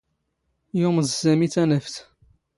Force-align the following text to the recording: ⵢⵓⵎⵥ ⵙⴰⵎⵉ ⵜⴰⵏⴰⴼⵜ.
ⵢⵓⵎⵥ 0.79 1.07
ⵙⴰⵎⵉ 1.21 1.47
ⵜⴰⵏⴰⴼⵜ. 1.53 1.95